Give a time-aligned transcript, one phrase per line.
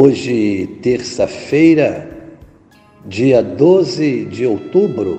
[0.00, 2.08] Hoje, terça-feira,
[3.04, 5.18] dia 12 de outubro,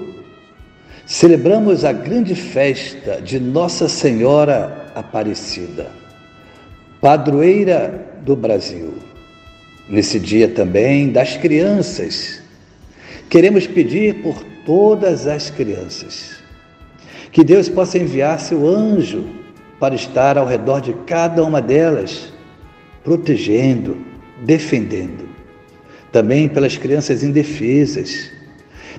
[1.06, 5.88] celebramos a grande festa de Nossa Senhora Aparecida,
[7.02, 8.94] padroeira do Brasil.
[9.90, 12.42] Nesse dia também das crianças,
[13.30, 16.38] queremos pedir por todas as crianças
[17.34, 19.26] que Deus possa enviar seu anjo
[19.78, 22.32] para estar ao redor de cada uma delas,
[23.04, 24.08] protegendo,
[24.42, 25.28] defendendo.
[26.12, 28.32] Também pelas crianças indefesas,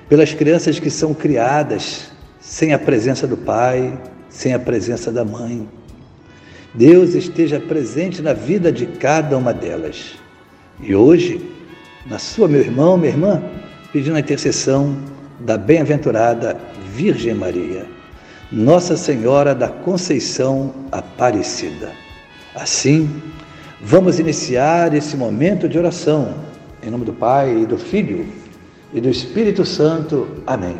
[0.07, 3.97] pelas crianças que são criadas sem a presença do pai,
[4.29, 5.67] sem a presença da mãe.
[6.73, 10.13] Deus esteja presente na vida de cada uma delas.
[10.79, 11.41] E hoje,
[12.05, 13.43] na sua, meu irmão, minha irmã,
[13.91, 14.97] pedindo a intercessão
[15.39, 16.57] da bem-aventurada
[16.93, 17.85] Virgem Maria,
[18.51, 21.91] Nossa Senhora da Conceição Aparecida.
[22.55, 23.09] Assim,
[23.83, 26.35] Vamos iniciar esse momento de oração.
[26.83, 28.27] Em nome do Pai, e do Filho
[28.93, 30.27] e do Espírito Santo.
[30.45, 30.77] Amém.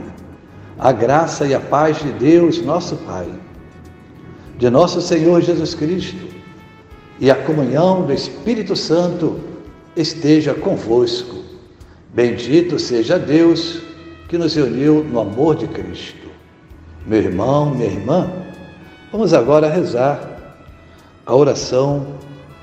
[0.78, 3.28] A graça e a paz de Deus, nosso Pai,
[4.58, 6.28] de nosso Senhor Jesus Cristo
[7.20, 9.40] e a comunhão do Espírito Santo
[9.96, 11.38] esteja convosco.
[12.14, 13.82] Bendito seja Deus
[14.28, 16.30] que nos uniu no amor de Cristo.
[17.06, 18.32] Meu irmão, minha irmã,
[19.12, 20.60] vamos agora rezar
[21.26, 22.21] a oração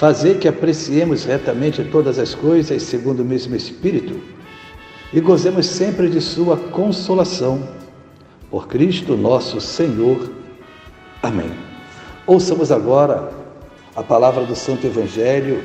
[0.00, 4.18] Fazer que apreciemos retamente todas as coisas segundo o mesmo Espírito
[5.12, 7.68] e gozemos sempre de Sua consolação.
[8.50, 10.32] Por Cristo nosso Senhor.
[11.22, 11.50] Amém.
[12.26, 13.30] Ouçamos agora
[13.94, 15.62] a palavra do Santo Evangelho.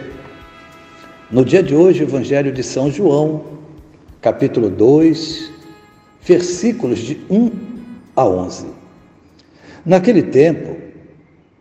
[1.32, 3.42] No dia de hoje, o Evangelho de São João,
[4.20, 5.50] capítulo 2,
[6.22, 7.52] versículos de 1
[8.18, 8.66] a 11.
[9.86, 10.85] Naquele tempo,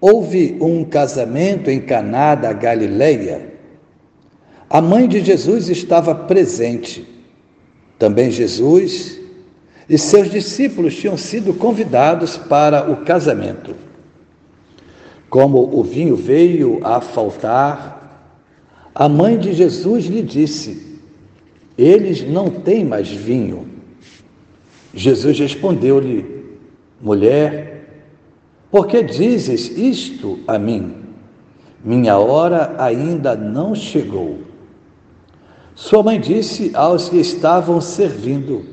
[0.06, 3.54] houve um casamento em Caná da Galileia.
[4.68, 7.08] A mãe de Jesus estava presente.
[7.98, 9.18] Também Jesus
[9.88, 13.74] e seus discípulos tinham sido convidados para o casamento.
[15.30, 18.36] Como o vinho veio a faltar,
[18.94, 21.00] a mãe de Jesus lhe disse:
[21.78, 23.66] Eles não têm mais vinho.
[24.92, 26.44] Jesus respondeu-lhe:
[27.00, 27.73] Mulher,
[28.74, 30.96] por que dizes isto a mim?
[31.84, 34.40] Minha hora ainda não chegou.
[35.76, 38.64] Sua mãe disse aos que estavam servindo: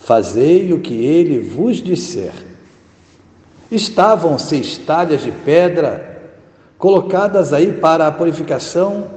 [0.00, 2.34] Fazei o que ele vos disser.
[3.70, 6.34] Estavam seis talhas de pedra
[6.76, 9.12] colocadas aí para a purificação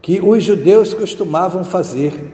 [0.00, 2.32] que os judeus costumavam fazer.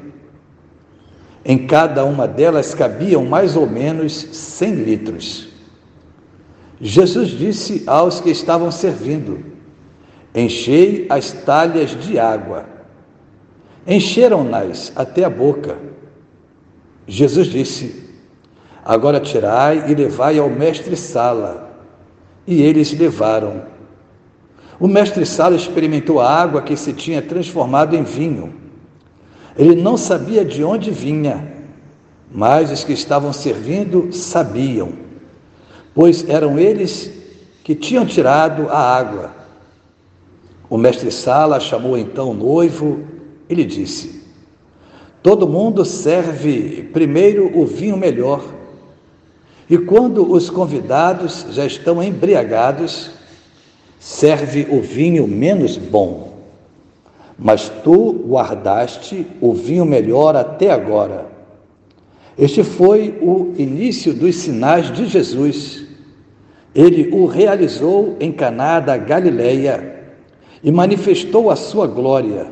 [1.44, 5.53] Em cada uma delas cabiam mais ou menos cem litros.
[6.80, 9.44] Jesus disse aos que estavam servindo:
[10.34, 12.66] Enchei as talhas de água.
[13.86, 15.78] Encheram-nas até a boca.
[17.06, 18.10] Jesus disse:
[18.84, 21.70] Agora tirai e levai ao mestre-sala.
[22.46, 23.62] E eles levaram.
[24.80, 28.52] O mestre-sala experimentou a água que se tinha transformado em vinho.
[29.56, 31.54] Ele não sabia de onde vinha,
[32.30, 35.03] mas os que estavam servindo sabiam
[35.94, 37.10] pois eram eles
[37.62, 39.32] que tinham tirado a água.
[40.68, 43.04] O mestre Sala chamou então o noivo
[43.48, 44.22] e lhe disse:
[45.22, 48.44] Todo mundo serve primeiro o vinho melhor,
[49.70, 53.12] e quando os convidados já estão embriagados,
[53.98, 56.34] serve o vinho menos bom.
[57.38, 61.26] Mas tu guardaste o vinho melhor até agora.
[62.36, 65.83] Este foi o início dos sinais de Jesus
[66.74, 70.02] ele o realizou em Caná da Galileia
[70.62, 72.46] e manifestou a sua glória,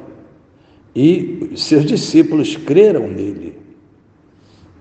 [0.95, 3.59] e seus discípulos creram nele.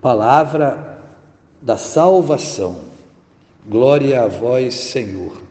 [0.02, 1.02] Palavra
[1.62, 2.82] da salvação.
[3.68, 5.42] Glória a vós, Senhor.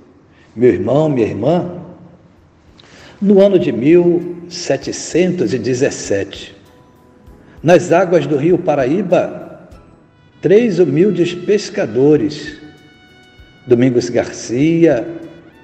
[0.54, 1.80] Meu irmão, minha irmã,
[3.20, 6.54] no ano de 1717,
[7.62, 9.68] nas águas do rio Paraíba,
[10.40, 12.59] três humildes pescadores,
[13.66, 15.06] Domingos Garcia,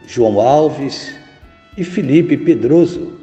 [0.06, 1.14] João Alves
[1.76, 3.18] e Felipe Pedroso,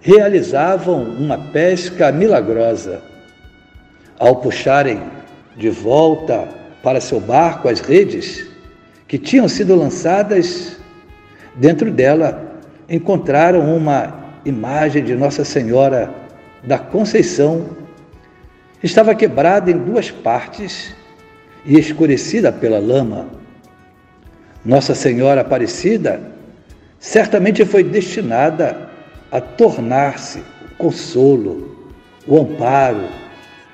[0.00, 3.02] realizavam uma pesca milagrosa.
[4.18, 5.02] Ao puxarem
[5.56, 6.48] de volta
[6.82, 8.46] para seu barco as redes
[9.06, 10.76] que tinham sido lançadas,
[11.54, 16.12] dentro dela encontraram uma imagem de Nossa Senhora
[16.64, 17.66] da Conceição.
[18.82, 20.94] Estava quebrada em duas partes
[21.64, 23.45] e escurecida pela lama.
[24.66, 26.20] Nossa Senhora Aparecida
[26.98, 28.90] certamente foi destinada
[29.30, 31.92] a tornar-se o consolo,
[32.26, 33.04] o amparo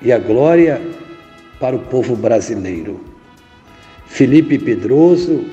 [0.03, 0.79] e a glória
[1.59, 3.03] para o povo brasileiro.
[4.05, 5.43] Felipe Pedroso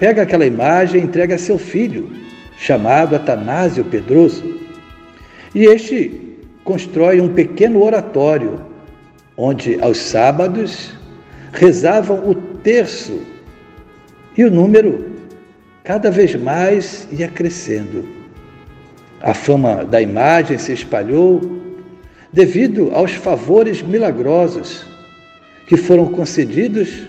[0.00, 2.10] pega aquela imagem e entrega a seu filho,
[2.58, 4.58] chamado Atanásio Pedroso,
[5.54, 8.60] e este constrói um pequeno oratório,
[9.36, 10.90] onde aos sábados
[11.52, 13.29] rezavam o terço
[14.36, 15.10] e o número
[15.84, 18.04] cada vez mais ia crescendo.
[19.20, 21.60] A fama da imagem se espalhou
[22.32, 24.86] devido aos favores milagrosos
[25.66, 27.08] que foram concedidos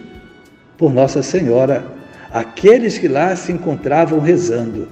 [0.77, 1.85] por Nossa Senhora
[2.31, 4.87] àqueles que lá se encontravam rezando.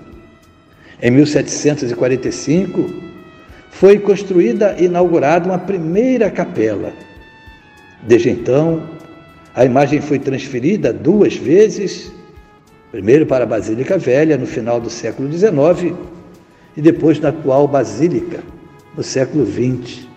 [1.02, 3.10] Em 1745,
[3.72, 6.92] foi construída e inaugurada uma primeira capela.
[8.04, 8.84] Desde então,
[9.56, 12.12] a imagem foi transferida duas vezes,
[12.92, 15.96] primeiro para a Basílica Velha, no final do século XIX,
[16.76, 18.40] e depois na atual Basílica,
[18.96, 20.08] no século XX.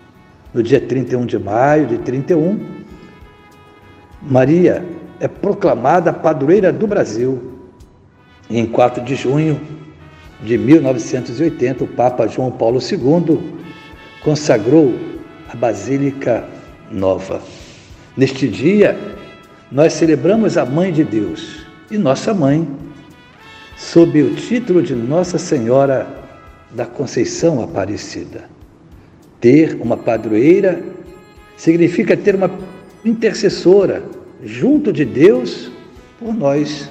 [0.55, 2.61] No dia 31 de maio de 31,
[4.23, 4.85] Maria
[5.19, 7.53] é proclamada padroeira do Brasil.
[8.51, 9.61] E em 4 de junho
[10.43, 13.55] de 1980, o Papa João Paulo II
[14.23, 14.95] consagrou
[15.49, 16.45] a Basílica
[16.91, 17.41] Nova.
[18.15, 18.99] Neste dia,
[19.71, 21.62] nós celebramos a Mãe de Deus
[21.93, 22.67] e nossa mãe,
[23.77, 26.07] sob o título de Nossa Senhora
[26.71, 28.45] da Conceição Aparecida.
[29.39, 30.83] Ter uma padroeira
[31.55, 32.51] significa ter uma
[33.05, 34.03] intercessora
[34.43, 35.71] junto de Deus
[36.19, 36.89] por nós.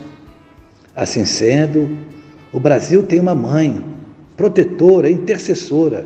[0.95, 1.97] Assim sendo,
[2.53, 3.83] o Brasil tem uma mãe,
[4.37, 6.05] protetora, intercessora,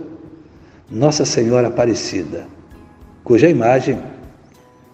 [0.90, 2.48] Nossa Senhora Aparecida,
[3.26, 4.00] cuja imagem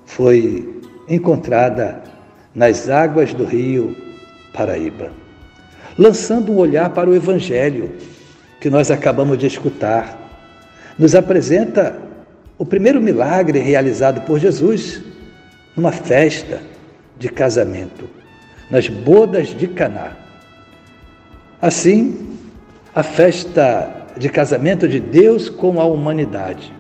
[0.05, 2.00] foi encontrada
[2.53, 3.95] nas águas do rio
[4.53, 5.11] Paraíba,
[5.97, 7.91] lançando um olhar para o Evangelho
[8.59, 10.17] que nós acabamos de escutar.
[10.97, 11.97] Nos apresenta
[12.57, 15.01] o primeiro milagre realizado por Jesus
[15.75, 16.61] numa festa
[17.17, 18.09] de casamento,
[18.69, 20.17] nas bodas de Caná.
[21.61, 22.37] Assim,
[22.93, 26.73] a festa de casamento de Deus com a humanidade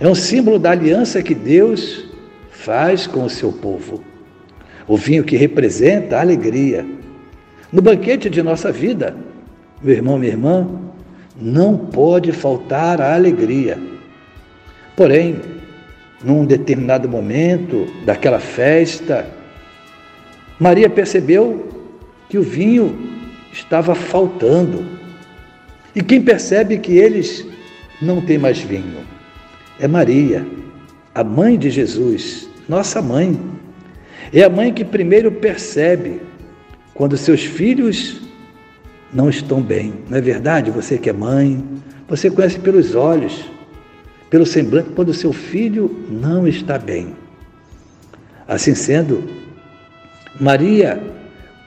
[0.00, 2.06] é um símbolo da aliança que Deus
[2.50, 4.02] faz com o seu povo.
[4.86, 6.84] O vinho que representa a alegria.
[7.72, 9.16] No banquete de nossa vida,
[9.82, 10.68] meu irmão, minha irmã,
[11.40, 13.78] não pode faltar a alegria
[14.96, 15.40] Porém,
[16.22, 19.26] num determinado momento daquela festa,
[20.58, 21.68] Maria percebeu
[22.28, 22.96] que o vinho
[23.52, 24.86] estava faltando.
[25.94, 27.44] E quem percebe que eles
[28.00, 29.04] não têm mais vinho
[29.80, 30.46] é Maria,
[31.12, 33.38] a mãe de Jesus, nossa mãe.
[34.34, 36.20] É a mãe que primeiro percebe
[36.92, 38.20] quando seus filhos
[39.12, 39.94] não estão bem.
[40.10, 40.72] Não é verdade?
[40.72, 41.64] Você que é mãe,
[42.08, 43.44] você conhece pelos olhos
[44.34, 47.14] pelo semblante quando seu filho não está bem.
[48.48, 49.22] Assim sendo,
[50.40, 51.00] Maria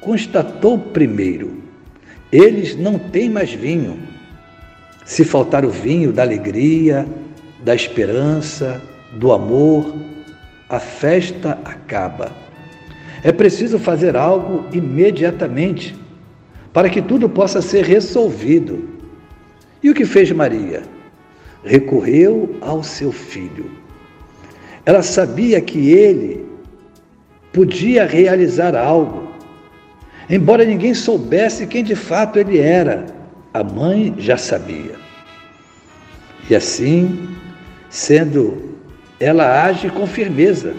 [0.01, 1.63] constatou primeiro:
[2.29, 3.97] eles não têm mais vinho.
[5.05, 7.07] Se faltar o vinho da alegria,
[7.63, 8.81] da esperança,
[9.13, 9.95] do amor,
[10.67, 12.46] a festa acaba.
[13.27, 15.93] É preciso fazer algo imediatamente
[16.71, 18.87] para que tudo possa ser resolvido.
[19.83, 20.83] E o que fez Maria?
[21.61, 23.69] recorreu ao seu filho.
[24.85, 26.45] Ela sabia que ele
[27.51, 29.27] podia realizar algo,
[30.29, 33.07] embora ninguém soubesse quem de fato ele era.
[33.53, 34.95] A mãe já sabia.
[36.49, 37.27] E assim,
[37.89, 38.77] sendo,
[39.19, 40.73] ela age com firmeza.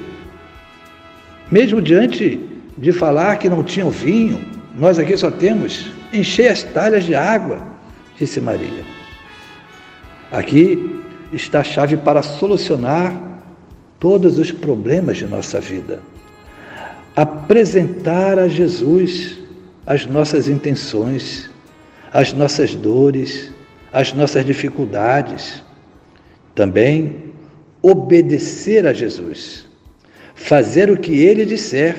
[1.51, 2.39] Mesmo diante
[2.77, 4.45] de falar que não tinham vinho,
[4.77, 7.61] nós aqui só temos encher as talhas de água,
[8.19, 8.85] disse Maria.
[10.31, 11.01] Aqui
[11.33, 13.15] está a chave para solucionar
[13.99, 16.01] todos os problemas de nossa vida.
[17.17, 19.39] Apresentar a Jesus
[19.87, 21.51] as nossas intenções,
[22.13, 23.51] as nossas dores,
[23.93, 25.63] as nossas dificuldades.
[26.55, 27.33] Também
[27.83, 29.68] obedecer a Jesus,
[30.39, 31.97] fazer o que ele disser,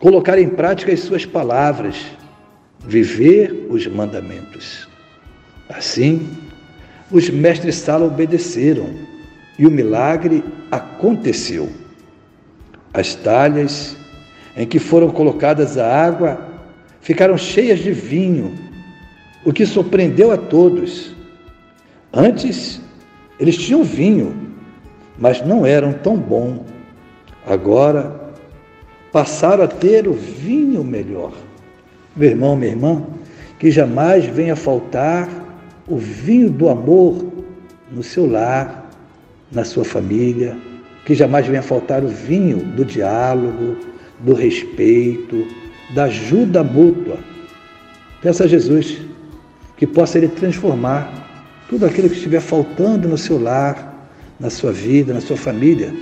[0.00, 2.06] colocar em prática as suas palavras,
[2.80, 4.88] viver os mandamentos.
[5.68, 6.28] Assim,
[7.10, 8.88] os mestres Sala obedeceram
[9.58, 11.68] e o milagre aconteceu.
[12.92, 13.96] As talhas
[14.56, 16.48] em que foram colocadas a água
[17.00, 18.54] ficaram cheias de vinho,
[19.44, 21.14] o que surpreendeu a todos.
[22.12, 22.80] Antes,
[23.38, 24.34] eles tinham vinho,
[25.18, 26.71] mas não eram tão bom.
[27.46, 28.20] Agora,
[29.12, 31.32] passaram a ter o vinho melhor.
[32.16, 33.02] Meu irmão, minha irmã,
[33.58, 35.28] que jamais venha faltar
[35.86, 37.24] o vinho do amor
[37.90, 38.90] no seu lar,
[39.50, 40.56] na sua família,
[41.04, 43.76] que jamais venha faltar o vinho do diálogo,
[44.20, 45.46] do respeito,
[45.94, 47.18] da ajuda mútua.
[48.22, 48.98] Peça a Jesus
[49.76, 51.28] que possa Ele transformar
[51.68, 54.08] tudo aquilo que estiver faltando no seu lar,
[54.38, 55.92] na sua vida, na sua família,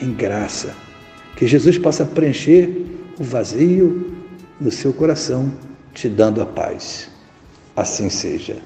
[0.00, 0.74] em graça.
[1.36, 2.86] Que Jesus possa preencher
[3.18, 4.14] o vazio
[4.60, 5.52] no seu coração,
[5.92, 7.10] te dando a paz.
[7.74, 8.56] Assim seja.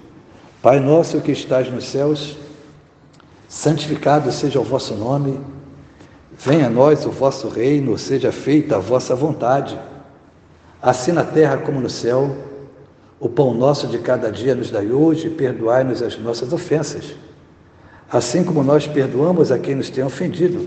[0.62, 2.36] Pai nosso que estás nos céus,
[3.48, 5.40] santificado seja o vosso nome.
[6.38, 9.78] Venha a nós o vosso reino, seja feita a vossa vontade
[10.82, 12.36] assim na terra como no céu.
[13.18, 17.14] O pão nosso de cada dia nos dai hoje, perdoai-nos as nossas ofensas,
[18.10, 20.66] assim como nós perdoamos a quem nos tem ofendido.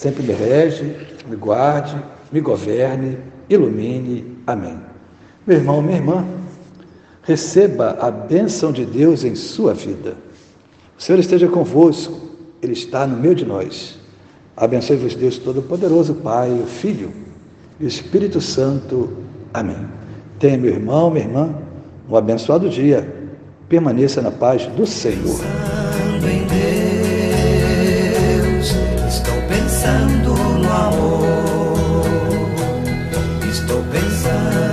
[0.00, 0.96] sempre me rege,
[1.28, 1.94] me guarde,
[2.32, 3.18] me governe,
[3.50, 4.38] ilumine.
[4.46, 4.78] Amém.
[5.46, 6.24] Meu irmão, minha irmã,
[7.22, 10.16] receba a bênção de Deus em sua vida.
[10.98, 12.18] O Senhor esteja convosco,
[12.62, 13.98] Ele está no meio de nós.
[14.56, 17.12] Abençoe-vos, Deus Todo-Poderoso, Pai, o Filho
[17.78, 19.10] Espírito Santo.
[19.52, 19.86] Amém.
[20.38, 21.54] Tenha, meu irmão, minha irmã,
[22.08, 23.06] um abençoado dia.
[23.68, 25.40] Permaneça na paz do Senhor
[29.90, 32.04] pensando no amor.
[33.48, 34.69] Estou pensando.